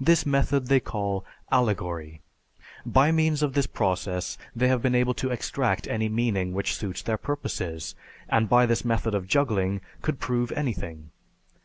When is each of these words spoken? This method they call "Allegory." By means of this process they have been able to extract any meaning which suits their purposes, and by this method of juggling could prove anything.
This 0.00 0.24
method 0.24 0.68
they 0.68 0.78
call 0.78 1.24
"Allegory." 1.50 2.20
By 2.86 3.10
means 3.10 3.42
of 3.42 3.54
this 3.54 3.66
process 3.66 4.38
they 4.54 4.68
have 4.68 4.80
been 4.80 4.94
able 4.94 5.12
to 5.14 5.30
extract 5.32 5.88
any 5.88 6.08
meaning 6.08 6.52
which 6.52 6.76
suits 6.76 7.02
their 7.02 7.18
purposes, 7.18 7.96
and 8.28 8.48
by 8.48 8.64
this 8.66 8.84
method 8.84 9.12
of 9.12 9.26
juggling 9.26 9.80
could 10.02 10.20
prove 10.20 10.52
anything. 10.52 11.10